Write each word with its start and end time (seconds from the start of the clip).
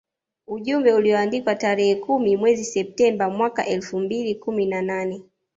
Ujumbe 0.47 0.93
aliouandika 0.93 1.55
tarehe 1.55 1.95
kumi 1.95 2.37
mwezi 2.37 2.63
Septemba 2.63 3.29
mwaka 3.29 3.65
elfu 3.65 3.99
mbili 3.99 4.35
kumi 4.35 4.65
na 4.65 4.81
nane 4.81 5.21